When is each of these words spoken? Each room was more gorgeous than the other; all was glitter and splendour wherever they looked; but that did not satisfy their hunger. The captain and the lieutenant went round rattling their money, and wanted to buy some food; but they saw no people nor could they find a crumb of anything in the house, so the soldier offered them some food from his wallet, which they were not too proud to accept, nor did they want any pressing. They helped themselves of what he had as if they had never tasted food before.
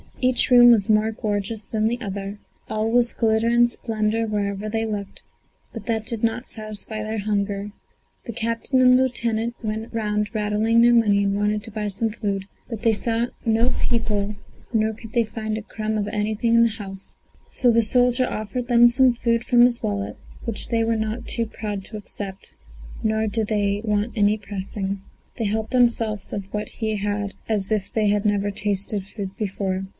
Each 0.19 0.49
room 0.51 0.69
was 0.71 0.89
more 0.89 1.11
gorgeous 1.11 1.63
than 1.63 1.87
the 1.87 1.99
other; 2.01 2.39
all 2.69 2.91
was 2.91 3.13
glitter 3.13 3.47
and 3.47 3.67
splendour 3.69 4.27
wherever 4.27 4.67
they 4.69 4.85
looked; 4.85 5.23
but 5.73 5.85
that 5.87 6.05
did 6.05 6.23
not 6.23 6.45
satisfy 6.45 7.01
their 7.01 7.19
hunger. 7.19 7.71
The 8.25 8.33
captain 8.33 8.81
and 8.81 8.97
the 8.97 9.03
lieutenant 9.03 9.55
went 9.63 9.91
round 9.93 10.33
rattling 10.33 10.81
their 10.81 10.93
money, 10.93 11.23
and 11.23 11.35
wanted 11.35 11.63
to 11.63 11.71
buy 11.71 11.87
some 11.87 12.09
food; 12.09 12.45
but 12.67 12.81
they 12.83 12.93
saw 12.93 13.27
no 13.45 13.71
people 13.81 14.35
nor 14.73 14.93
could 14.93 15.13
they 15.13 15.23
find 15.23 15.57
a 15.57 15.61
crumb 15.63 15.97
of 15.97 16.07
anything 16.07 16.53
in 16.55 16.63
the 16.63 16.69
house, 16.69 17.17
so 17.49 17.71
the 17.71 17.83
soldier 17.83 18.27
offered 18.27 18.67
them 18.67 18.87
some 18.89 19.13
food 19.13 19.43
from 19.43 19.61
his 19.61 19.81
wallet, 19.83 20.17
which 20.45 20.69
they 20.69 20.83
were 20.83 20.97
not 20.97 21.27
too 21.27 21.45
proud 21.47 21.83
to 21.85 21.97
accept, 21.97 22.53
nor 23.03 23.25
did 23.27 23.47
they 23.47 23.81
want 23.83 24.11
any 24.15 24.37
pressing. 24.37 25.01
They 25.37 25.45
helped 25.45 25.71
themselves 25.71 26.31
of 26.33 26.51
what 26.53 26.69
he 26.69 26.97
had 26.97 27.33
as 27.49 27.71
if 27.71 27.91
they 27.91 28.09
had 28.09 28.23
never 28.25 28.51
tasted 28.51 29.03
food 29.03 29.35
before. 29.35 29.85